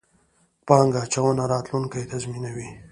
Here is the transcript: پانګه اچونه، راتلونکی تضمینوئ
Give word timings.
پانګه 0.67 0.99
اچونه، 1.05 1.43
راتلونکی 1.51 2.03
تضمینوئ 2.11 2.69